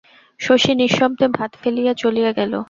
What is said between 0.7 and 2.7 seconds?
নিঃশব্দে ভাত ফেলিয়া চলিয়া গেল।